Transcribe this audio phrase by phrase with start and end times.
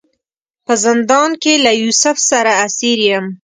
[0.65, 3.25] په زندان کې له یوسف سره اسیر یم.